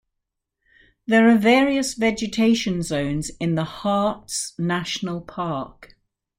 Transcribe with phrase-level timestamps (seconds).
[1.05, 5.95] There are various vegetation zones in the Harz National Park.